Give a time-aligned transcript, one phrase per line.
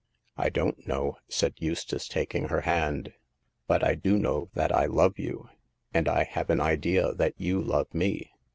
[0.35, 3.13] I don't know," said Eustace, taking her hand;
[3.67, 5.47] but I do know that I love you,
[5.93, 8.31] and I have an idea that you love me.